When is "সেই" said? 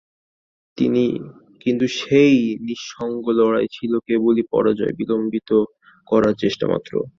1.99-2.35